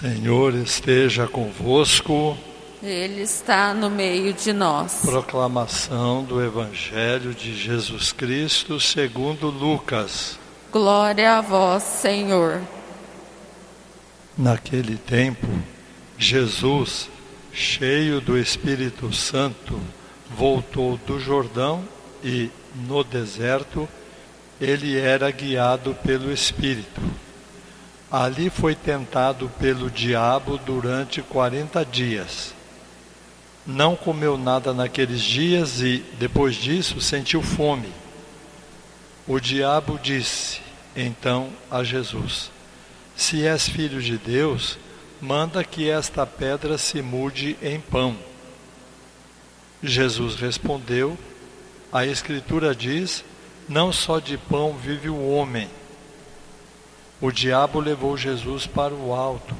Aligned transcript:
Senhor 0.00 0.54
esteja 0.54 1.28
convosco. 1.28 2.34
Ele 2.82 3.20
está 3.20 3.74
no 3.74 3.90
meio 3.90 4.32
de 4.32 4.50
nós. 4.50 5.02
Proclamação 5.04 6.24
do 6.24 6.42
Evangelho 6.42 7.34
de 7.34 7.54
Jesus 7.54 8.10
Cristo 8.10 8.80
segundo 8.80 9.48
Lucas. 9.48 10.38
Glória 10.72 11.36
a 11.36 11.42
vós, 11.42 11.82
Senhor. 11.82 12.62
Naquele 14.38 14.96
tempo, 14.96 15.46
Jesus, 16.16 17.10
cheio 17.52 18.22
do 18.22 18.38
Espírito 18.38 19.12
Santo, 19.12 19.78
voltou 20.30 20.98
do 21.06 21.20
Jordão 21.20 21.84
e, 22.24 22.48
no 22.88 23.04
deserto, 23.04 23.86
ele 24.58 24.98
era 24.98 25.30
guiado 25.30 25.94
pelo 26.02 26.32
Espírito. 26.32 27.02
Ali 28.10 28.50
foi 28.50 28.74
tentado 28.74 29.48
pelo 29.60 29.88
diabo 29.88 30.58
durante 30.58 31.22
quarenta 31.22 31.84
dias. 31.84 32.52
Não 33.64 33.94
comeu 33.94 34.36
nada 34.36 34.74
naqueles 34.74 35.22
dias 35.22 35.80
e, 35.80 36.04
depois 36.18 36.56
disso, 36.56 37.00
sentiu 37.00 37.40
fome. 37.40 37.92
O 39.28 39.38
diabo 39.38 39.96
disse 40.02 40.60
então 40.96 41.50
a 41.70 41.84
Jesus: 41.84 42.50
Se 43.14 43.46
és 43.46 43.68
filho 43.68 44.02
de 44.02 44.18
Deus, 44.18 44.76
manda 45.20 45.62
que 45.62 45.88
esta 45.88 46.26
pedra 46.26 46.76
se 46.76 47.00
mude 47.00 47.56
em 47.62 47.78
pão. 47.78 48.16
Jesus 49.80 50.34
respondeu: 50.34 51.16
A 51.92 52.04
Escritura 52.04 52.74
diz: 52.74 53.24
Não 53.68 53.92
só 53.92 54.18
de 54.18 54.36
pão 54.36 54.76
vive 54.76 55.08
o 55.08 55.28
homem 55.30 55.70
o 57.20 57.30
diabo 57.30 57.80
levou 57.80 58.16
Jesus 58.16 58.66
para 58.66 58.94
o 58.94 59.12
alto, 59.12 59.54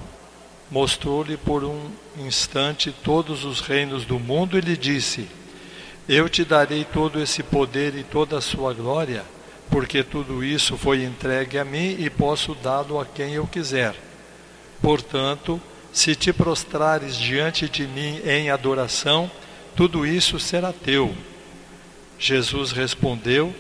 mostrou-lhe 0.71 1.37
por 1.37 1.63
um 1.63 1.91
instante 2.17 2.95
todos 3.05 3.45
os 3.45 3.61
reinos 3.61 4.05
do 4.05 4.19
mundo 4.19 4.57
e 4.57 4.61
lhe 4.61 4.77
disse: 4.77 5.29
Eu 6.09 6.29
te 6.29 6.45
darei 6.45 6.85
todo 6.85 7.21
esse 7.21 7.43
poder 7.43 7.95
e 7.95 8.02
toda 8.02 8.39
a 8.39 8.41
sua 8.41 8.73
glória, 8.73 9.25
porque 9.71 10.02
tudo 10.02 10.43
isso 10.43 10.77
foi 10.77 11.05
entregue 11.05 11.59
a 11.59 11.65
mim 11.65 11.97
e 11.99 12.09
posso 12.09 12.55
dá-lo 12.55 12.99
a 12.99 13.05
quem 13.05 13.35
eu 13.35 13.47
quiser. 13.47 13.95
Portanto, 14.80 15.61
se 15.93 16.15
te 16.15 16.33
prostrares 16.33 17.17
diante 17.17 17.69
de 17.69 17.87
mim 17.87 18.23
em 18.24 18.49
adoração, 18.49 19.30
tudo 19.77 20.07
isso 20.07 20.41
será 20.41 20.73
teu. 20.73 21.15
Jesus 22.19 22.73
respondeu: 22.73 23.55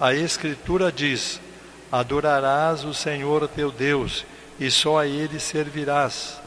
A 0.00 0.14
Escritura 0.14 0.90
diz: 0.90 1.38
Adorarás 1.92 2.84
o 2.84 2.94
Senhor 2.94 3.46
teu 3.46 3.70
Deus, 3.70 4.24
e 4.58 4.70
só 4.70 5.00
a 5.00 5.06
ele 5.06 5.38
servirás. 5.38 6.40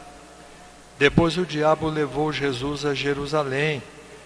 Depois 0.97 1.37
o 1.37 1.45
diabo 1.45 1.87
levou 1.87 2.33
Jesus 2.33 2.83
a 2.83 2.95
Jerusalém, 2.95 3.83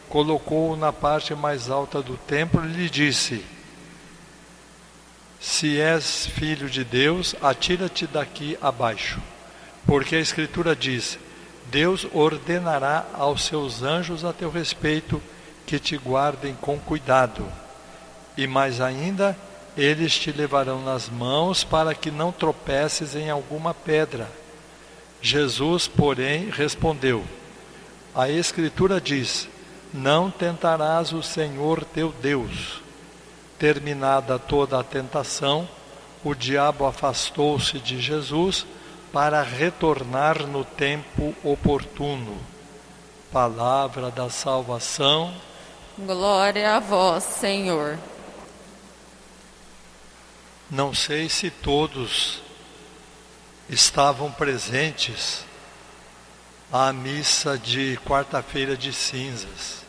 colocou-o 0.08 0.78
na 0.78 0.94
parte 0.94 1.36
mais 1.36 1.70
alta 1.70 2.02
do 2.02 2.16
templo 2.16 2.64
e 2.64 2.70
lhe 2.70 2.90
disse: 2.90 3.44
Se 5.42 5.78
és 5.78 6.28
filho 6.28 6.70
de 6.70 6.86
Deus, 6.86 7.36
atira-te 7.42 8.08
daqui 8.08 8.58
abaixo. 8.62 9.20
Porque 9.86 10.16
a 10.16 10.20
Escritura 10.20 10.74
diz: 10.74 11.20
Deus 11.66 12.08
ordenará 12.14 13.06
aos 13.14 13.44
seus 13.44 13.84
anjos 13.84 14.24
a 14.24 14.32
teu 14.32 14.50
respeito 14.50 15.22
que 15.66 15.78
te 15.80 15.98
guardem 15.98 16.56
com 16.62 16.80
cuidado. 16.80 17.46
E 18.38 18.48
mais 18.48 18.80
ainda, 18.80 19.38
eles 19.78 20.18
te 20.18 20.32
levarão 20.32 20.82
nas 20.82 21.10
mãos 21.10 21.64
para 21.64 21.94
que 21.94 22.12
não 22.12 22.32
tropeces 22.32 23.16
em 23.16 23.30
alguma 23.30 23.74
pedra. 23.74 24.30
Jesus, 25.22 25.88
porém, 25.88 26.50
respondeu: 26.50 27.24
A 28.16 28.30
Escritura 28.30 29.00
diz: 29.00 29.48
Não 29.94 30.32
tentarás 30.32 31.14
o 31.14 31.22
Senhor 31.22 31.84
teu 31.84 32.14
Deus. 32.22 32.82
Terminada 33.58 34.40
toda 34.40 34.80
a 34.80 34.84
tentação, 34.84 35.68
o 36.24 36.34
diabo 36.34 36.86
afastou-se 36.86 37.78
de 37.80 38.00
Jesus 38.00 38.66
para 39.12 39.42
retornar 39.42 40.46
no 40.46 40.64
tempo 40.64 41.36
oportuno. 41.44 42.38
Palavra 43.32 44.10
da 44.10 44.30
salvação. 44.30 45.34
Glória 45.98 46.76
a 46.76 46.80
vós, 46.80 47.24
Senhor. 47.24 47.98
Não 50.70 50.94
sei 50.94 51.28
se 51.30 51.50
todos 51.50 52.42
estavam 53.68 54.32
presentes 54.32 55.44
à 56.72 56.94
missa 56.94 57.58
de 57.58 58.00
quarta-feira 58.06 58.78
de 58.78 58.94
cinzas. 58.94 59.84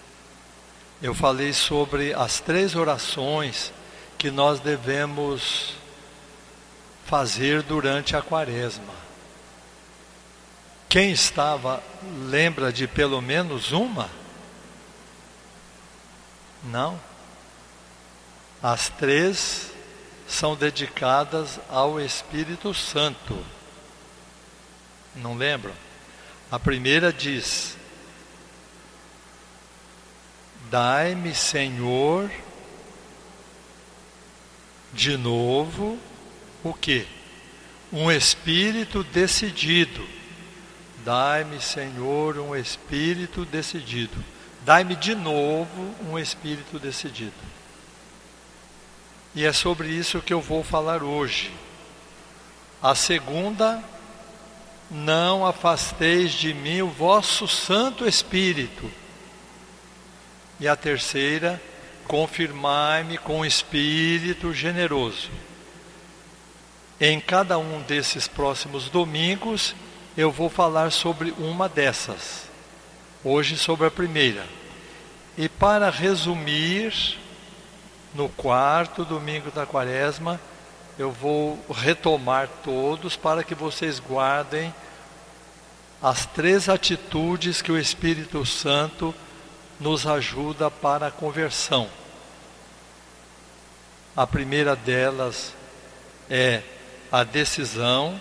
Eu 1.03 1.15
falei 1.15 1.53
sobre 1.53 2.15
as 2.15 2.41
três 2.41 2.75
orações 2.75 3.73
que 4.17 4.31
nós 4.31 4.61
devemos 4.61 5.75
fazer 7.05 7.63
durante 7.63 8.17
a 8.17 8.23
quaresma. 8.23 8.95
Quem 10.89 11.13
estava, 11.13 11.83
lembra 12.27 12.73
de 12.73 12.87
pelo 12.87 13.21
menos 13.21 13.73
uma? 13.73 14.11
Não. 16.65 17.01
As 18.63 18.89
três 18.89 19.70
são 20.31 20.55
dedicadas 20.55 21.59
ao 21.69 22.01
Espírito 22.01 22.73
Santo. 22.73 23.37
Não 25.17 25.37
lembram? 25.37 25.75
A 26.51 26.59
primeira 26.59 27.13
diz: 27.13 27.77
Dai-me, 30.71 31.35
Senhor, 31.35 32.31
de 34.93 35.17
novo 35.17 35.99
o 36.63 36.73
que? 36.73 37.09
Um 37.93 38.09
espírito 38.09 39.03
decidido. 39.03 40.07
Dai-me, 41.05 41.61
Senhor, 41.61 42.39
um 42.39 42.55
espírito 42.55 43.45
decidido. 43.45 44.25
Dai-me 44.65 44.95
de 44.95 45.17
novo 45.17 45.93
um 46.09 46.17
espírito 46.17 46.79
decidido. 46.79 47.33
E 49.35 49.45
é 49.45 49.53
sobre 49.53 49.89
isso 49.89 50.21
que 50.21 50.33
eu 50.33 50.41
vou 50.41 50.65
falar 50.65 51.03
hoje. 51.03 51.53
A 52.83 52.95
segunda, 52.95 53.83
não 54.91 55.47
afasteis 55.47 56.33
de 56.33 56.53
mim 56.53 56.83
o 56.83 56.89
vosso 56.89 57.47
Santo 57.47 58.09
Espírito. 58.09 58.91
E 60.59 60.67
a 60.67 60.75
terceira, 60.75 61.63
confirmai-me 62.09 63.19
com 63.19 63.47
espírito 63.47 64.53
generoso. 64.53 65.31
Em 67.01 67.21
cada 67.21 67.57
um 67.57 67.81
desses 67.83 68.27
próximos 68.27 68.89
domingos, 68.89 69.77
eu 70.17 70.33
vou 70.33 70.51
falar 70.51 70.91
sobre 70.91 71.33
uma 71.39 71.69
dessas. 71.69 72.51
Hoje, 73.23 73.57
sobre 73.57 73.87
a 73.87 73.91
primeira. 73.91 74.45
E 75.39 75.49
para 75.49 75.89
resumir, 75.89 77.20
no 78.15 78.29
quarto 78.29 79.05
domingo 79.05 79.51
da 79.51 79.65
quaresma, 79.65 80.41
eu 80.99 81.11
vou 81.11 81.59
retomar 81.71 82.49
todos 82.65 83.17
para 83.17 83.45
que 83.45 83.55
vocês 83.55 83.99
guardem 83.99 84.75
as 86.03 86.27
três 86.27 86.69
atitudes 86.69 87.63
que 87.63 87.71
o 87.71 87.79
Espírito 87.79 88.45
Santo 88.45 89.15
nos 89.79 90.07
ajuda 90.07 90.71
para 90.71 91.07
a 91.07 91.11
conversão. 91.11 91.89
A 94.17 94.27
primeira 94.27 94.75
delas 94.75 95.55
é 96.29 96.63
a 97.13 97.23
decisão, 97.23 98.21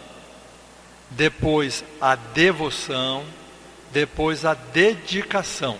depois 1.09 1.83
a 1.99 2.15
devoção, 2.15 3.25
depois 3.91 4.45
a 4.45 4.53
dedicação. 4.53 5.77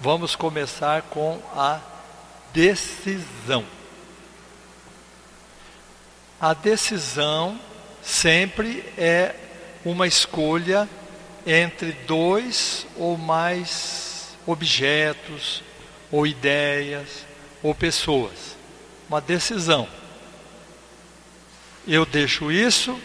Vamos 0.00 0.34
começar 0.34 1.02
com 1.02 1.40
a 1.54 1.80
decisão. 2.56 3.66
A 6.40 6.54
decisão 6.54 7.60
sempre 8.02 8.82
é 8.96 9.34
uma 9.84 10.06
escolha 10.06 10.88
entre 11.46 11.92
dois 11.92 12.86
ou 12.96 13.18
mais 13.18 14.34
objetos, 14.46 15.62
ou 16.10 16.26
ideias, 16.26 17.26
ou 17.62 17.74
pessoas. 17.74 18.56
Uma 19.06 19.20
decisão. 19.20 19.86
Eu 21.86 22.06
deixo 22.06 22.50
isso, 22.50 22.98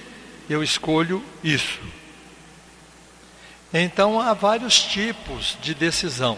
eu 0.50 0.64
escolho 0.64 1.22
isso. 1.44 1.82
Então 3.74 4.18
há 4.18 4.34
vários 4.34 4.82
tipos 4.82 5.58
de 5.62 5.74
decisão. 5.74 6.38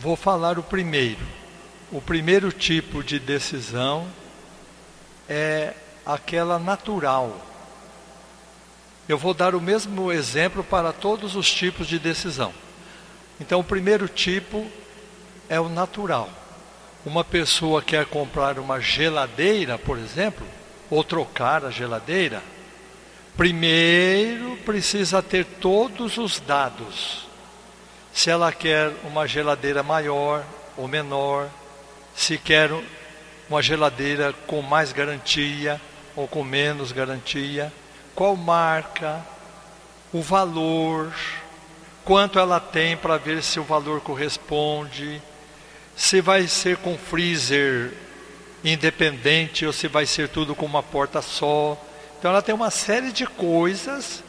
Vou 0.00 0.14
falar 0.14 0.60
o 0.60 0.62
primeiro. 0.62 1.26
O 1.90 2.00
primeiro 2.00 2.52
tipo 2.52 3.02
de 3.02 3.18
decisão 3.18 4.06
é 5.28 5.74
aquela 6.06 6.56
natural. 6.56 7.44
Eu 9.08 9.18
vou 9.18 9.34
dar 9.34 9.56
o 9.56 9.60
mesmo 9.60 10.12
exemplo 10.12 10.62
para 10.62 10.92
todos 10.92 11.34
os 11.34 11.52
tipos 11.52 11.88
de 11.88 11.98
decisão. 11.98 12.54
Então, 13.40 13.58
o 13.58 13.64
primeiro 13.64 14.08
tipo 14.08 14.70
é 15.48 15.58
o 15.58 15.68
natural. 15.68 16.30
Uma 17.04 17.24
pessoa 17.24 17.82
quer 17.82 18.06
comprar 18.06 18.60
uma 18.60 18.80
geladeira, 18.80 19.78
por 19.78 19.98
exemplo, 19.98 20.46
ou 20.88 21.02
trocar 21.02 21.64
a 21.64 21.70
geladeira, 21.72 22.40
primeiro 23.36 24.56
precisa 24.64 25.20
ter 25.20 25.44
todos 25.44 26.18
os 26.18 26.38
dados. 26.38 27.27
Se 28.12 28.30
ela 28.30 28.52
quer 28.52 28.92
uma 29.04 29.26
geladeira 29.26 29.82
maior 29.82 30.44
ou 30.76 30.88
menor, 30.88 31.48
se 32.14 32.36
quer 32.36 32.70
uma 33.48 33.62
geladeira 33.62 34.32
com 34.46 34.60
mais 34.60 34.92
garantia 34.92 35.80
ou 36.16 36.26
com 36.26 36.42
menos 36.42 36.92
garantia, 36.92 37.72
qual 38.14 38.36
marca, 38.36 39.24
o 40.12 40.20
valor, 40.20 41.12
quanto 42.04 42.38
ela 42.38 42.58
tem 42.58 42.96
para 42.96 43.16
ver 43.16 43.42
se 43.42 43.60
o 43.60 43.64
valor 43.64 44.00
corresponde, 44.00 45.22
se 45.96 46.20
vai 46.20 46.48
ser 46.48 46.76
com 46.78 46.96
freezer 46.96 47.92
independente 48.64 49.64
ou 49.64 49.72
se 49.72 49.86
vai 49.88 50.06
ser 50.06 50.28
tudo 50.28 50.54
com 50.54 50.66
uma 50.66 50.82
porta 50.82 51.22
só. 51.22 51.78
Então 52.18 52.30
ela 52.30 52.42
tem 52.42 52.54
uma 52.54 52.70
série 52.70 53.12
de 53.12 53.26
coisas 53.26 54.22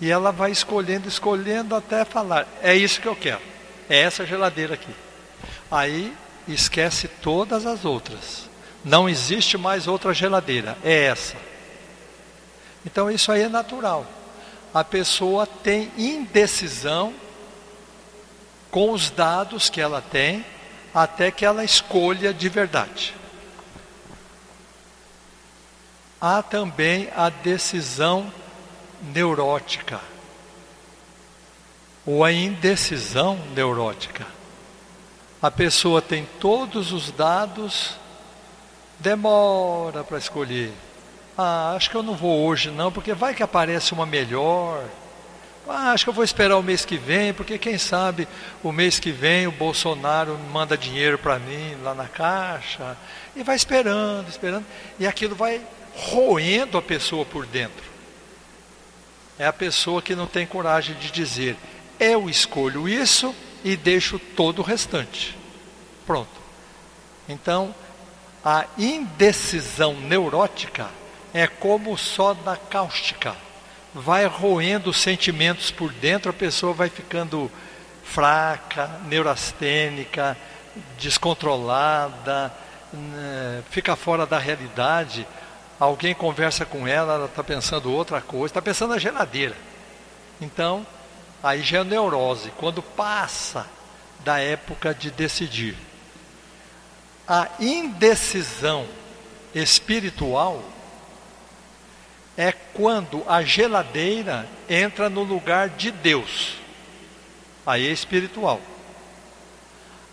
e 0.00 0.10
ela 0.10 0.30
vai 0.30 0.50
escolhendo, 0.50 1.08
escolhendo 1.08 1.74
até 1.74 2.04
falar: 2.04 2.46
é 2.62 2.74
isso 2.74 3.00
que 3.00 3.08
eu 3.08 3.16
quero, 3.16 3.40
é 3.88 4.00
essa 4.00 4.26
geladeira 4.26 4.74
aqui. 4.74 4.94
Aí 5.70 6.12
esquece 6.46 7.08
todas 7.08 7.66
as 7.66 7.84
outras. 7.84 8.48
Não 8.84 9.08
existe 9.08 9.58
mais 9.58 9.88
outra 9.88 10.14
geladeira, 10.14 10.78
é 10.84 11.06
essa. 11.06 11.36
Então 12.84 13.10
isso 13.10 13.32
aí 13.32 13.42
é 13.42 13.48
natural. 13.48 14.06
A 14.72 14.84
pessoa 14.84 15.46
tem 15.46 15.90
indecisão 15.98 17.12
com 18.70 18.92
os 18.92 19.10
dados 19.10 19.68
que 19.68 19.80
ela 19.80 20.00
tem 20.00 20.44
até 20.94 21.30
que 21.30 21.44
ela 21.44 21.64
escolha 21.64 22.32
de 22.32 22.48
verdade. 22.48 23.14
Há 26.20 26.42
também 26.42 27.08
a 27.14 27.28
decisão 27.28 28.32
neurótica 29.12 30.00
ou 32.06 32.24
a 32.24 32.32
indecisão 32.32 33.38
neurótica. 33.54 34.24
A 35.42 35.50
pessoa 35.50 36.00
tem 36.00 36.26
todos 36.40 36.92
os 36.92 37.10
dados, 37.10 37.96
demora 39.00 40.04
para 40.04 40.16
escolher. 40.16 40.72
Ah, 41.36 41.74
acho 41.76 41.90
que 41.90 41.96
eu 41.96 42.02
não 42.02 42.14
vou 42.14 42.46
hoje 42.46 42.70
não, 42.70 42.90
porque 42.90 43.12
vai 43.12 43.34
que 43.34 43.42
aparece 43.42 43.92
uma 43.92 44.06
melhor. 44.06 44.84
Ah, 45.68 45.90
acho 45.90 46.04
que 46.04 46.10
eu 46.10 46.14
vou 46.14 46.24
esperar 46.24 46.56
o 46.56 46.62
mês 46.62 46.84
que 46.84 46.96
vem, 46.96 47.34
porque 47.34 47.58
quem 47.58 47.76
sabe 47.76 48.28
o 48.62 48.70
mês 48.70 49.00
que 49.00 49.10
vem 49.10 49.48
o 49.48 49.52
Bolsonaro 49.52 50.38
manda 50.52 50.78
dinheiro 50.78 51.18
para 51.18 51.40
mim 51.40 51.76
lá 51.82 51.92
na 51.92 52.06
caixa. 52.06 52.96
E 53.34 53.42
vai 53.42 53.56
esperando, 53.56 54.28
esperando. 54.28 54.64
E 54.98 55.06
aquilo 55.06 55.34
vai 55.34 55.60
roendo 55.94 56.78
a 56.78 56.82
pessoa 56.82 57.24
por 57.24 57.44
dentro. 57.44 57.95
É 59.38 59.46
a 59.46 59.52
pessoa 59.52 60.00
que 60.00 60.14
não 60.14 60.26
tem 60.26 60.46
coragem 60.46 60.96
de 60.96 61.10
dizer: 61.10 61.56
eu 61.98 62.28
escolho 62.28 62.88
isso 62.88 63.34
e 63.64 63.76
deixo 63.76 64.18
todo 64.18 64.60
o 64.60 64.64
restante. 64.64 65.36
Pronto. 66.06 66.30
Então, 67.28 67.74
a 68.44 68.64
indecisão 68.78 69.94
neurótica 69.94 70.88
é 71.34 71.46
como 71.46 71.96
soda 71.98 72.56
cáustica. 72.56 73.34
Vai 73.92 74.26
roendo 74.26 74.90
os 74.90 75.00
sentimentos 75.00 75.70
por 75.70 75.92
dentro, 75.92 76.30
a 76.30 76.34
pessoa 76.34 76.72
vai 76.72 76.88
ficando 76.88 77.50
fraca, 78.04 79.00
neurastênica, 79.06 80.36
descontrolada, 80.98 82.52
né, 82.92 83.62
fica 83.70 83.96
fora 83.96 84.26
da 84.26 84.38
realidade 84.38 85.26
alguém 85.78 86.14
conversa 86.14 86.64
com 86.64 86.86
ela, 86.86 87.14
ela 87.14 87.26
está 87.26 87.44
pensando 87.44 87.92
outra 87.92 88.20
coisa, 88.20 88.46
está 88.46 88.62
pensando 88.62 88.90
na 88.90 88.98
geladeira. 88.98 89.56
Então, 90.40 90.86
aí 91.42 91.62
já 91.62 91.80
é 91.80 91.84
neurose, 91.84 92.50
quando 92.56 92.82
passa 92.82 93.66
da 94.24 94.38
época 94.38 94.94
de 94.94 95.10
decidir. 95.10 95.76
A 97.28 97.48
indecisão 97.58 98.86
espiritual 99.54 100.62
é 102.36 102.52
quando 102.52 103.24
a 103.26 103.42
geladeira 103.42 104.46
entra 104.68 105.08
no 105.08 105.22
lugar 105.22 105.70
de 105.70 105.90
Deus. 105.90 106.56
Aí 107.66 107.88
é 107.88 107.90
espiritual. 107.90 108.60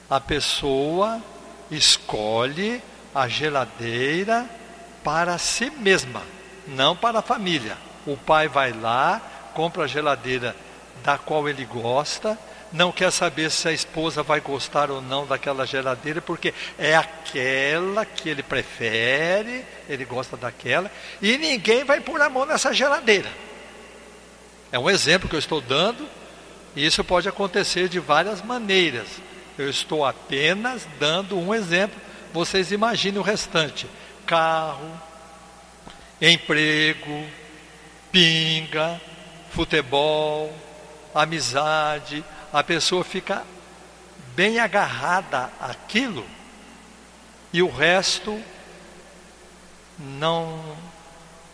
A 0.09 0.19
pessoa 0.19 1.21
escolhe 1.69 2.81
a 3.13 3.27
geladeira 3.27 4.50
para 5.03 5.38
si 5.38 5.69
mesma, 5.69 6.23
não 6.67 6.95
para 6.95 7.19
a 7.19 7.23
família. 7.23 7.77
O 8.05 8.17
pai 8.17 8.47
vai 8.47 8.71
lá, 8.71 9.21
compra 9.53 9.83
a 9.83 9.88
geladeira 9.88 10.55
da 11.03 11.17
qual 11.17 11.47
ele 11.50 11.65
gosta, 11.65 12.38
não 12.71 12.91
quer 12.91 13.11
saber 13.11 13.51
se 13.51 13.67
a 13.67 13.71
esposa 13.71 14.23
vai 14.23 14.39
gostar 14.39 14.89
ou 14.89 15.01
não 15.01 15.27
daquela 15.27 15.65
geladeira, 15.65 16.21
porque 16.21 16.53
é 16.77 16.95
aquela 16.95 18.05
que 18.05 18.29
ele 18.29 18.41
prefere, 18.41 19.63
ele 19.88 20.05
gosta 20.05 20.35
daquela, 20.35 20.91
e 21.21 21.38
ninguém 21.38 21.83
vai 21.83 21.99
pôr 21.99 22.19
a 22.21 22.29
mão 22.29 22.45
nessa 22.45 22.73
geladeira. 22.73 23.29
É 24.71 24.79
um 24.79 24.89
exemplo 24.89 25.29
que 25.29 25.35
eu 25.35 25.39
estou 25.39 25.61
dando, 25.61 26.07
e 26.75 26.85
isso 26.85 27.03
pode 27.03 27.29
acontecer 27.29 27.88
de 27.88 27.99
várias 27.99 28.41
maneiras. 28.41 29.07
Eu 29.56 29.69
estou 29.69 30.03
apenas 30.03 30.88
dando 30.99 31.38
um 31.38 31.53
exemplo, 31.53 32.01
vocês 32.33 32.71
imaginem 32.71 33.19
o 33.19 33.23
restante 33.23 33.88
carro, 34.25 34.99
emprego, 36.21 37.25
pinga, 38.11 38.99
futebol, 39.51 40.53
amizade, 41.13 42.23
a 42.51 42.63
pessoa 42.63 43.03
fica 43.03 43.43
bem 44.35 44.59
agarrada 44.59 45.49
àquilo 45.59 46.25
e 47.51 47.61
o 47.61 47.69
resto 47.69 48.41
não 49.99 50.77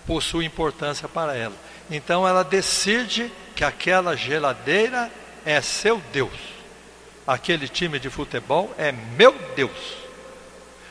possui 0.07 0.45
importância 0.45 1.07
para 1.07 1.36
ela. 1.36 1.56
Então 1.92 2.27
ela 2.27 2.44
decide 2.44 3.31
que 3.56 3.63
aquela 3.63 4.16
geladeira 4.16 5.11
é 5.45 5.61
seu 5.61 6.02
Deus. 6.11 6.33
Aquele 7.28 7.68
time 7.68 7.99
de 7.99 8.09
futebol 8.09 8.73
é 8.78 8.92
meu 8.92 9.33
Deus. 9.56 10.08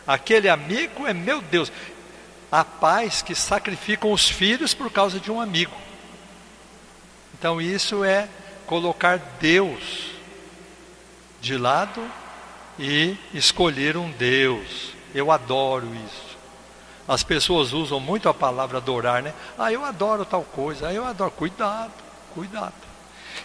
Aquele 0.08 0.48
amigo 0.48 1.06
é 1.06 1.12
meu 1.12 1.42
Deus. 1.42 1.70
Há 2.50 2.64
pais 2.64 3.20
que 3.20 3.34
sacrificam 3.34 4.10
os 4.10 4.26
filhos 4.26 4.72
por 4.72 4.90
causa 4.90 5.20
de 5.20 5.30
um 5.30 5.38
amigo. 5.38 5.76
Então 7.38 7.60
isso 7.60 8.02
é 8.02 8.26
colocar 8.66 9.18
Deus 9.38 10.12
de 11.42 11.58
lado 11.58 12.02
e 12.78 13.18
escolher 13.34 13.98
um 13.98 14.10
Deus. 14.10 14.94
Eu 15.14 15.30
adoro 15.30 15.94
isso. 15.94 16.38
As 17.06 17.22
pessoas 17.22 17.74
usam 17.74 18.00
muito 18.00 18.30
a 18.30 18.34
palavra 18.34 18.78
adorar, 18.78 19.22
né? 19.22 19.34
Ah, 19.58 19.70
eu 19.70 19.84
adoro 19.84 20.24
tal 20.24 20.42
coisa. 20.42 20.88
Ah, 20.88 20.94
eu 20.94 21.04
adoro. 21.04 21.30
Cuidado, 21.32 21.92
cuidado. 22.34 22.72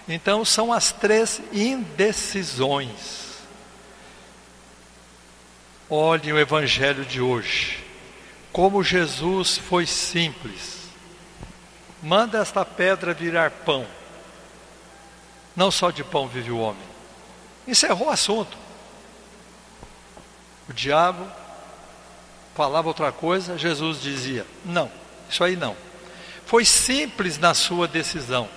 Então 0.07 0.45
são 0.45 0.71
as 0.71 0.93
três 0.93 1.41
indecisões. 1.51 3.32
Olhem 5.95 6.33
o 6.33 6.39
Evangelho 6.39 7.05
de 7.05 7.21
hoje. 7.21 7.77
Como 8.51 8.83
Jesus 8.83 9.59
foi 9.59 9.85
simples. 9.85 10.87
Manda 12.01 12.39
esta 12.39 12.65
pedra 12.65 13.13
virar 13.13 13.51
pão. 13.51 13.85
Não 15.55 15.69
só 15.69 15.91
de 15.91 16.03
pão 16.03 16.27
vive 16.27 16.49
o 16.49 16.57
homem. 16.57 16.81
Encerrou 17.67 18.07
o 18.07 18.09
assunto. 18.09 18.57
O 20.67 20.73
diabo 20.73 21.27
falava 22.55 22.87
outra 22.87 23.11
coisa, 23.11 23.55
Jesus 23.55 24.01
dizia: 24.01 24.47
não, 24.65 24.91
isso 25.29 25.43
aí 25.43 25.55
não. 25.55 25.77
Foi 26.43 26.65
simples 26.65 27.37
na 27.37 27.53
sua 27.53 27.87
decisão. 27.87 28.49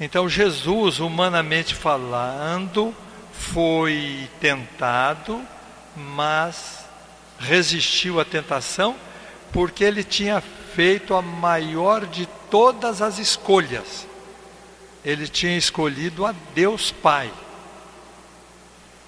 Então, 0.00 0.28
Jesus, 0.28 0.98
humanamente 0.98 1.76
falando, 1.76 2.92
foi 3.32 4.28
tentado 4.40 5.40
mas 6.00 6.84
resistiu 7.38 8.20
à 8.20 8.24
tentação 8.24 8.96
porque 9.52 9.84
ele 9.84 10.04
tinha 10.04 10.40
feito 10.40 11.14
a 11.14 11.22
maior 11.22 12.06
de 12.06 12.26
todas 12.50 13.02
as 13.02 13.18
escolhas. 13.18 14.06
Ele 15.04 15.26
tinha 15.26 15.56
escolhido 15.56 16.26
a 16.26 16.34
Deus 16.54 16.90
Pai. 16.92 17.32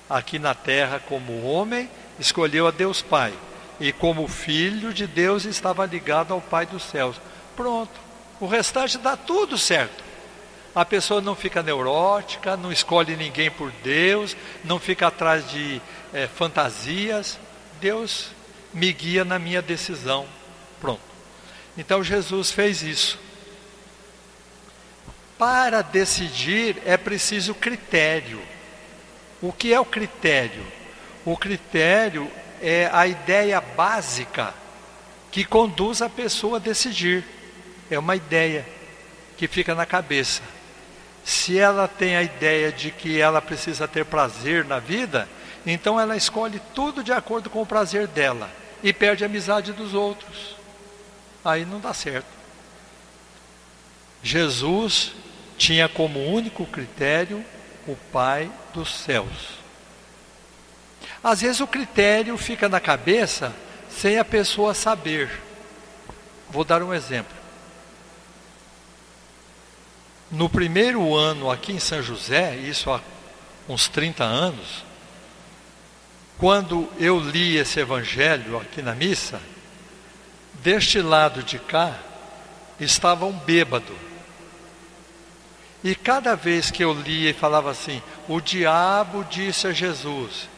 Aqui 0.08 0.38
na 0.38 0.54
terra, 0.54 1.00
como 1.00 1.44
homem, 1.44 1.88
escolheu 2.18 2.66
a 2.66 2.70
Deus 2.70 3.02
Pai. 3.02 3.32
E 3.78 3.92
como 3.92 4.28
filho 4.28 4.92
de 4.92 5.06
Deus, 5.06 5.44
estava 5.44 5.86
ligado 5.86 6.32
ao 6.32 6.40
Pai 6.40 6.66
dos 6.66 6.82
céus. 6.82 7.16
Pronto, 7.56 8.00
O 8.40 8.46
restante 8.46 8.98
dá 8.98 9.16
tudo 9.16 9.56
certo. 9.56 10.02
A 10.74 10.84
pessoa 10.86 11.20
não 11.20 11.36
fica 11.36 11.62
neurótica, 11.62 12.56
não 12.56 12.72
escolhe 12.72 13.14
ninguém 13.14 13.50
por 13.50 13.70
Deus, 13.84 14.34
não 14.64 14.78
fica 14.78 15.06
atrás 15.06 15.50
de 15.50 15.80
é, 16.14 16.26
fantasias. 16.26 17.38
Deus 17.80 18.30
me 18.72 18.90
guia 18.92 19.24
na 19.24 19.38
minha 19.38 19.60
decisão. 19.60 20.26
Pronto. 20.80 21.02
Então 21.76 22.02
Jesus 22.02 22.50
fez 22.50 22.82
isso. 22.82 23.18
Para 25.38 25.82
decidir 25.82 26.80
é 26.86 26.96
preciso 26.96 27.54
critério. 27.54 28.40
O 29.42 29.52
que 29.52 29.74
é 29.74 29.80
o 29.80 29.84
critério? 29.84 30.64
O 31.24 31.36
critério 31.36 32.30
é 32.62 32.88
a 32.92 33.06
ideia 33.06 33.60
básica 33.60 34.54
que 35.30 35.44
conduz 35.44 36.00
a 36.00 36.08
pessoa 36.08 36.56
a 36.56 36.60
decidir. 36.60 37.24
É 37.90 37.98
uma 37.98 38.16
ideia 38.16 38.66
que 39.36 39.46
fica 39.48 39.74
na 39.74 39.84
cabeça. 39.84 40.42
Se 41.24 41.58
ela 41.58 41.86
tem 41.86 42.16
a 42.16 42.22
ideia 42.22 42.72
de 42.72 42.90
que 42.90 43.20
ela 43.20 43.40
precisa 43.40 43.86
ter 43.86 44.04
prazer 44.04 44.64
na 44.64 44.78
vida, 44.78 45.28
então 45.64 46.00
ela 46.00 46.16
escolhe 46.16 46.60
tudo 46.74 47.04
de 47.04 47.12
acordo 47.12 47.48
com 47.48 47.62
o 47.62 47.66
prazer 47.66 48.06
dela 48.08 48.50
e 48.82 48.92
perde 48.92 49.22
a 49.22 49.26
amizade 49.26 49.72
dos 49.72 49.94
outros. 49.94 50.56
Aí 51.44 51.64
não 51.64 51.80
dá 51.80 51.94
certo. 51.94 52.26
Jesus 54.22 55.12
tinha 55.56 55.88
como 55.88 56.24
único 56.24 56.66
critério 56.66 57.44
o 57.86 57.96
Pai 58.12 58.50
dos 58.72 58.94
céus. 58.94 59.62
Às 61.22 61.40
vezes 61.40 61.60
o 61.60 61.66
critério 61.66 62.36
fica 62.36 62.68
na 62.68 62.80
cabeça 62.80 63.54
sem 63.88 64.18
a 64.18 64.24
pessoa 64.24 64.74
saber. 64.74 65.30
Vou 66.50 66.64
dar 66.64 66.82
um 66.82 66.92
exemplo. 66.92 67.41
No 70.32 70.48
primeiro 70.48 71.14
ano 71.14 71.50
aqui 71.50 71.72
em 71.72 71.78
São 71.78 72.02
José, 72.02 72.56
isso 72.56 72.90
há 72.90 73.00
uns 73.68 73.86
30 73.88 74.24
anos, 74.24 74.84
quando 76.38 76.88
eu 76.98 77.20
li 77.20 77.56
esse 77.56 77.78
evangelho 77.78 78.58
aqui 78.58 78.82
na 78.82 78.94
missa, 78.94 79.40
deste 80.54 81.00
lado 81.00 81.42
de 81.42 81.58
cá 81.58 81.96
estava 82.80 83.26
um 83.26 83.32
bêbado 83.32 83.94
e 85.84 85.94
cada 85.96 86.36
vez 86.36 86.70
que 86.70 86.84
eu 86.84 86.92
lia 86.92 87.30
e 87.30 87.34
falava 87.34 87.70
assim, 87.70 88.00
o 88.28 88.40
diabo 88.40 89.24
disse 89.24 89.66
a 89.66 89.72
Jesus, 89.72 90.48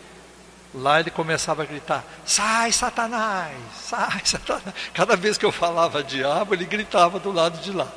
lá 0.75 1.01
ele 1.01 1.11
começava 1.11 1.63
a 1.63 1.67
gritar: 1.67 2.05
sai, 2.27 2.71
Satanás, 2.73 3.57
sai, 3.75 4.21
Satanás. 4.25 4.75
Cada 4.93 5.17
vez 5.17 5.39
que 5.39 5.47
eu 5.47 5.53
falava 5.53 6.05
diabo, 6.05 6.55
ele 6.55 6.67
gritava 6.67 7.19
do 7.19 7.33
lado 7.33 7.59
de 7.61 7.73
lá: 7.73 7.89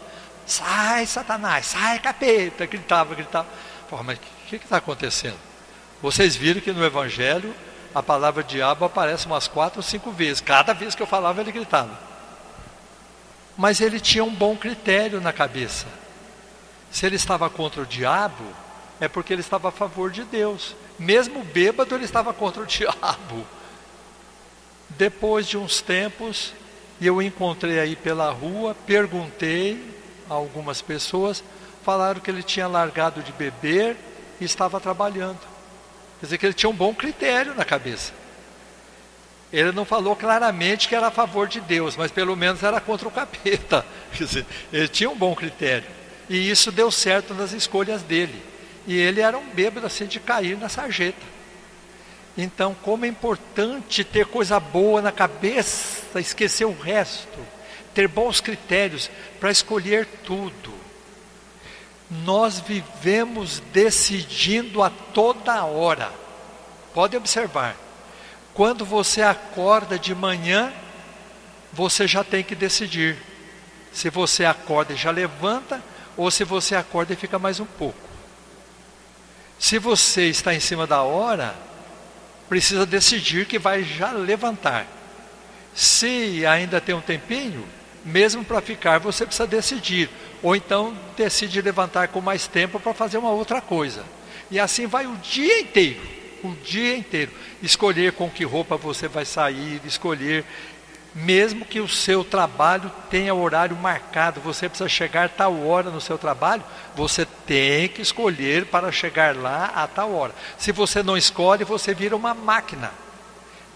sai, 0.47 1.05
Satanás, 1.05 1.67
sai, 1.67 1.99
capeta. 1.99 2.65
Gritava, 2.65 3.13
gritava. 3.13 3.47
Pô, 3.89 4.01
mas 4.01 4.17
o 4.17 4.21
que 4.47 4.55
está 4.55 4.77
acontecendo? 4.77 5.37
Vocês 6.01 6.35
viram 6.35 6.61
que 6.61 6.71
no 6.71 6.83
Evangelho 6.83 7.53
a 7.93 8.01
palavra 8.01 8.43
diabo 8.43 8.85
aparece 8.85 9.25
umas 9.25 9.47
quatro 9.47 9.79
ou 9.79 9.83
cinco 9.83 10.11
vezes. 10.11 10.41
Cada 10.41 10.73
vez 10.73 10.95
que 10.95 11.01
eu 11.01 11.07
falava, 11.07 11.41
ele 11.41 11.51
gritava. 11.51 11.97
Mas 13.57 13.81
ele 13.81 13.99
tinha 13.99 14.23
um 14.23 14.33
bom 14.33 14.55
critério 14.55 15.19
na 15.19 15.33
cabeça. 15.33 15.87
Se 16.91 17.05
ele 17.05 17.15
estava 17.15 17.49
contra 17.49 17.81
o 17.81 17.85
diabo, 17.85 18.43
é 18.99 19.07
porque 19.07 19.33
ele 19.33 19.41
estava 19.41 19.69
a 19.69 19.71
favor 19.71 20.11
de 20.11 20.23
Deus. 20.23 20.75
Mesmo 20.97 21.43
bêbado, 21.43 21.95
ele 21.95 22.05
estava 22.05 22.33
contra 22.33 22.61
o 22.61 22.65
diabo. 22.67 23.45
Depois 24.89 25.47
de 25.47 25.57
uns 25.57 25.81
tempos, 25.81 26.53
eu 27.01 27.21
encontrei 27.21 27.79
aí 27.79 27.95
pela 27.95 28.31
rua, 28.31 28.75
perguntei 28.85 29.96
algumas 30.29 30.81
pessoas, 30.81 31.43
falaram 31.83 32.19
que 32.19 32.29
ele 32.29 32.43
tinha 32.43 32.67
largado 32.67 33.21
de 33.21 33.31
beber 33.31 33.95
e 34.39 34.45
estava 34.45 34.79
trabalhando. 34.79 35.39
Quer 36.19 36.25
dizer 36.25 36.37
que 36.37 36.45
ele 36.45 36.53
tinha 36.53 36.69
um 36.69 36.75
bom 36.75 36.93
critério 36.93 37.53
na 37.55 37.63
cabeça. 37.63 38.11
Ele 39.51 39.71
não 39.71 39.85
falou 39.85 40.15
claramente 40.15 40.89
que 40.89 40.95
era 40.95 41.07
a 41.07 41.11
favor 41.11 41.47
de 41.47 41.61
Deus, 41.61 41.95
mas 41.95 42.11
pelo 42.11 42.35
menos 42.35 42.63
era 42.63 42.81
contra 42.81 43.07
o 43.07 43.11
capeta. 43.11 43.85
Quer 44.11 44.23
dizer, 44.25 44.45
ele 44.73 44.87
tinha 44.87 45.09
um 45.09 45.15
bom 45.15 45.33
critério. 45.33 45.87
E 46.29 46.49
isso 46.49 46.71
deu 46.71 46.91
certo 46.91 47.33
nas 47.33 47.53
escolhas 47.53 48.01
dele. 48.01 48.43
E 48.85 48.97
ele 48.97 49.21
era 49.21 49.37
um 49.37 49.49
bêbado 49.49 49.85
assim 49.85 50.05
de 50.05 50.19
cair 50.19 50.57
na 50.57 50.67
sarjeta. 50.67 51.37
Então, 52.37 52.75
como 52.83 53.05
é 53.05 53.07
importante 53.07 54.03
ter 54.03 54.25
coisa 54.25 54.59
boa 54.59 55.01
na 55.01 55.11
cabeça, 55.11 56.19
esquecer 56.19 56.65
o 56.65 56.77
resto, 56.77 57.39
ter 57.97 58.07
bons 58.07 58.39
critérios 58.39 59.09
para 59.39 59.49
escolher 59.49 60.05
tudo. 60.23 60.71
Nós 62.23 62.59
vivemos 62.59 63.59
decidindo 63.73 64.83
a 64.83 64.91
toda 64.91 65.63
hora. 65.63 66.11
Pode 66.93 67.17
observar. 67.17 67.75
Quando 68.53 68.85
você 68.85 69.23
acorda 69.23 69.97
de 69.97 70.13
manhã, 70.13 70.71
você 71.73 72.07
já 72.07 72.23
tem 72.23 72.43
que 72.43 72.53
decidir. 72.53 73.17
Se 73.91 74.11
você 74.11 74.45
acorda 74.45 74.93
e 74.93 74.95
já 74.95 75.09
levanta, 75.09 75.81
ou 76.15 76.29
se 76.29 76.43
você 76.43 76.75
acorda 76.75 77.13
e 77.13 77.15
fica 77.15 77.39
mais 77.39 77.59
um 77.59 77.65
pouco. 77.65 78.07
Se 79.57 79.79
você 79.79 80.27
está 80.27 80.53
em 80.53 80.59
cima 80.59 80.85
da 80.85 81.01
hora, 81.01 81.55
precisa 82.47 82.85
decidir 82.85 83.47
que 83.47 83.57
vai 83.57 83.83
já 83.83 84.11
levantar. 84.11 84.85
Se 85.73 86.45
ainda 86.45 86.79
tem 86.79 86.93
um 86.93 87.01
tempinho, 87.01 87.67
mesmo 88.07 88.43
para 88.43 88.61
ficar, 88.61 88.99
você 88.99 89.25
precisa 89.25 89.45
decidir. 89.45 90.09
Ou 90.41 90.55
então 90.55 90.97
decide 91.15 91.61
levantar 91.61 92.07
com 92.07 92.21
mais 92.21 92.47
tempo 92.47 92.79
para 92.79 92.93
fazer 92.93 93.17
uma 93.17 93.31
outra 93.31 93.61
coisa. 93.61 94.03
E 94.49 94.59
assim 94.59 94.87
vai 94.87 95.05
o 95.05 95.15
dia 95.17 95.59
inteiro. 95.59 95.99
O 96.43 96.53
dia 96.63 96.97
inteiro. 96.97 97.31
Escolher 97.61 98.13
com 98.13 98.29
que 98.29 98.45
roupa 98.45 98.77
você 98.77 99.07
vai 99.07 99.25
sair, 99.25 99.81
escolher 99.85 100.45
mesmo 101.13 101.65
que 101.65 101.79
o 101.79 101.87
seu 101.87 102.23
trabalho 102.23 102.91
tenha 103.09 103.33
horário 103.33 103.75
marcado, 103.75 104.39
você 104.39 104.69
precisa 104.69 104.87
chegar 104.87 105.29
tal 105.29 105.65
hora 105.65 105.89
no 105.89 105.99
seu 105.99 106.15
trabalho, 106.15 106.63
você 106.95 107.25
tem 107.25 107.87
que 107.87 108.03
escolher 108.03 108.67
para 108.67 108.91
chegar 108.91 109.35
lá 109.35 109.71
a 109.75 109.87
tal 109.87 110.13
hora. 110.13 110.35
Se 110.59 110.71
você 110.71 111.01
não 111.01 111.17
escolhe, 111.17 111.63
você 111.63 111.91
vira 111.93 112.15
uma 112.15 112.35
máquina. 112.35 112.91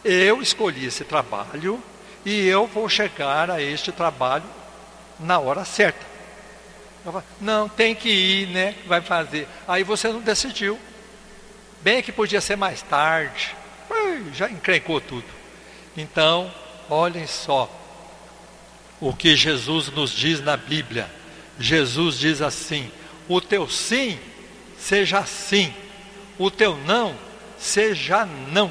Eu 0.05 0.39
escolhi 0.39 0.85
esse 0.85 1.03
trabalho 1.03 1.81
e 2.25 2.47
eu 2.47 2.67
vou 2.67 2.87
chegar 2.87 3.49
a 3.49 3.61
este 3.61 3.91
trabalho 3.91 4.45
na 5.19 5.39
hora 5.39 5.65
certa. 5.65 6.05
Falo, 7.03 7.23
não, 7.39 7.67
tem 7.67 7.95
que 7.95 8.09
ir, 8.09 8.47
né? 8.49 8.75
Vai 8.85 9.01
fazer. 9.01 9.47
Aí 9.67 9.83
você 9.83 10.09
não 10.09 10.21
decidiu. 10.21 10.79
Bem 11.81 12.03
que 12.03 12.11
podia 12.11 12.39
ser 12.39 12.55
mais 12.55 12.81
tarde. 12.81 13.55
Já 14.33 14.49
encrencou 14.49 15.01
tudo. 15.01 15.25
Então, 15.97 16.51
Olhem 16.91 17.25
só 17.25 17.71
o 18.99 19.13
que 19.13 19.33
Jesus 19.33 19.87
nos 19.89 20.11
diz 20.11 20.41
na 20.41 20.57
Bíblia. 20.57 21.09
Jesus 21.57 22.19
diz 22.19 22.41
assim: 22.41 22.91
o 23.29 23.39
teu 23.39 23.69
sim 23.69 24.19
seja 24.77 25.25
sim, 25.25 25.73
o 26.37 26.51
teu 26.51 26.75
não 26.75 27.15
seja 27.57 28.25
não. 28.25 28.69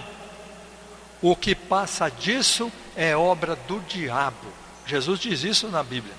O 1.22 1.34
que 1.34 1.54
passa 1.54 2.10
disso 2.10 2.70
é 2.96 3.16
obra 3.16 3.56
do 3.56 3.80
diabo. 3.80 4.48
Jesus 4.86 5.20
diz 5.20 5.44
isso 5.44 5.68
na 5.68 5.82
Bíblia. 5.82 6.14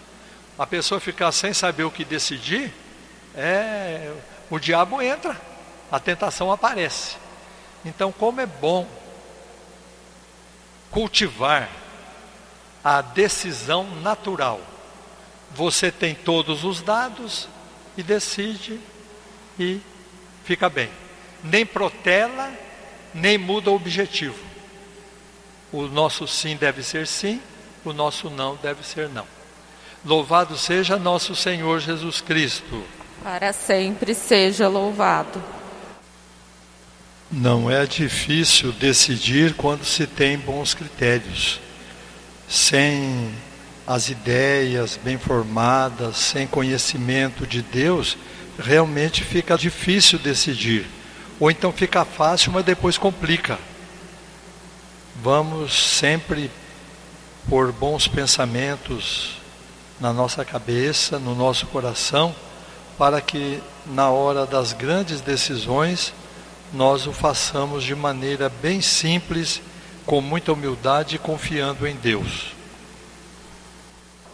A 0.58 0.66
pessoa 0.66 1.00
ficar 1.00 1.32
sem 1.32 1.54
saber 1.54 1.84
o 1.84 1.92
que 1.92 2.06
decidir, 2.06 2.74
é 3.36 4.14
o 4.50 4.60
diabo 4.60 5.02
entra, 5.02 5.40
a 5.92 6.00
tentação 6.00 6.52
aparece. 6.52 7.16
Então, 7.86 8.12
como 8.12 8.42
é 8.42 8.46
bom 8.46 8.88
cultivar 10.92 11.70
a 12.84 13.02
decisão 13.02 13.90
natural. 14.02 14.60
Você 15.52 15.92
tem 15.92 16.14
todos 16.14 16.64
os 16.64 16.82
dados 16.82 17.48
e 17.98 18.04
decide 18.04 18.80
e 19.60 19.80
fica 20.44 20.70
bem. 20.70 20.90
Nem 21.44 21.66
protela, 21.66 22.52
nem 23.14 23.38
muda 23.38 23.72
o 23.72 23.76
objetivo. 23.76 24.51
O 25.72 25.84
nosso 25.84 26.28
sim 26.28 26.56
deve 26.56 26.84
ser 26.84 27.08
sim, 27.08 27.42
o 27.86 27.94
nosso 27.94 28.30
não 28.30 28.56
deve 28.56 28.86
ser 28.86 29.10
não. 29.10 29.26
Louvado 30.04 30.58
seja 30.58 30.98
nosso 30.98 31.36
Senhor 31.36 31.80
Jesus 31.80 32.22
Cristo. 32.22 32.84
Para 33.24 33.54
sempre 33.54 34.14
seja 34.14 34.68
louvado. 34.68 35.42
Não 37.32 37.72
é 37.72 37.86
difícil 37.86 38.72
decidir 38.74 39.54
quando 39.54 39.86
se 39.86 40.06
tem 40.06 40.38
bons 40.38 40.74
critérios 40.74 41.60
sem 42.52 43.34
as 43.88 44.10
ideias 44.10 45.00
bem 45.02 45.18
formadas, 45.18 46.18
sem 46.18 46.46
conhecimento 46.46 47.48
de 47.48 47.62
Deus, 47.62 48.18
realmente 48.60 49.24
fica 49.24 49.58
difícil 49.58 50.20
decidir. 50.20 50.86
Ou 51.40 51.50
então 51.50 51.72
fica 51.72 52.04
fácil, 52.04 52.52
mas 52.52 52.66
depois 52.66 52.98
complica. 52.98 53.58
Vamos 55.16 55.74
sempre 55.74 56.50
por 57.50 57.72
bons 57.72 58.08
pensamentos 58.08 59.38
na 60.00 60.14
nossa 60.14 60.44
cabeça, 60.46 61.20
no 61.20 61.36
nosso 61.36 61.68
coração, 61.68 62.36
para 62.98 63.22
que 63.22 63.62
na 63.86 64.10
hora 64.10 64.46
das 64.46 64.74
grandes 64.74 65.22
decisões 65.22 66.14
nós 66.74 67.06
o 67.06 67.12
façamos 67.12 67.84
de 67.84 67.94
maneira 67.94 68.50
bem 68.62 68.82
simples, 68.82 69.62
com 70.06 70.22
muita 70.22 70.54
humildade 70.54 71.16
e 71.16 71.20
confiando 71.20 71.86
em 71.88 71.96
Deus. 71.96 72.54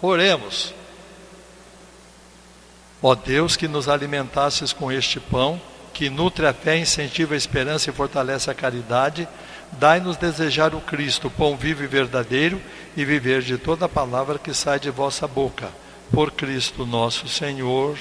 Oremos. 0.01 0.73
Ó 3.01 3.13
Deus, 3.15 3.55
que 3.55 3.67
nos 3.67 3.89
alimentasses 3.89 4.71
com 4.71 4.91
este 4.91 5.19
pão, 5.19 5.59
que 5.97 6.11
nutre 6.11 6.45
a 6.45 6.53
fé, 6.53 6.77
incentiva 6.77 7.33
a 7.33 7.37
esperança 7.37 7.89
e 7.89 7.93
fortalece 7.93 8.51
a 8.51 8.53
caridade, 8.53 9.27
dai-nos 9.71 10.15
desejar 10.15 10.75
o 10.75 10.79
Cristo, 10.79 11.27
pão 11.27 11.57
vivo 11.57 11.83
e 11.83 11.87
verdadeiro, 11.87 12.61
e 12.95 13.03
viver 13.03 13.41
de 13.41 13.57
toda 13.57 13.89
palavra 13.89 14.37
que 14.37 14.53
sai 14.53 14.79
de 14.79 14.91
vossa 14.91 15.27
boca. 15.27 15.69
Por 16.11 16.31
Cristo 16.31 16.85
nosso 16.85 17.27
Senhor. 17.27 17.97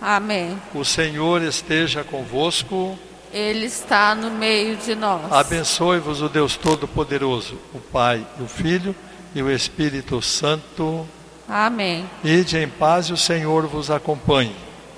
Amém. 0.00 0.56
O 0.72 0.84
Senhor 0.84 1.42
esteja 1.42 2.04
convosco. 2.04 2.96
Ele 3.32 3.66
está 3.66 4.14
no 4.14 4.30
meio 4.30 4.76
de 4.76 4.94
nós. 4.94 5.32
Abençoe-vos 5.32 6.22
o 6.22 6.28
Deus 6.28 6.56
Todo-Poderoso, 6.56 7.58
o 7.74 7.80
Pai, 7.80 8.24
o 8.38 8.46
Filho 8.46 8.94
e 9.34 9.42
o 9.42 9.50
Espírito 9.50 10.22
Santo. 10.22 11.04
Amém. 11.48 12.08
Ide 12.22 12.58
em 12.58 12.68
paz 12.68 13.06
e 13.06 13.12
o 13.12 13.16
Senhor 13.16 13.66
vos 13.66 13.90
acompanhe. 13.90 14.54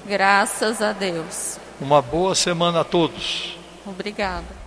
Graças 0.06 0.82
a 0.82 0.92
Deus. 0.92 1.61
Uma 1.82 2.00
boa 2.00 2.32
semana 2.32 2.82
a 2.82 2.84
todos. 2.84 3.56
Obrigada. 3.84 4.61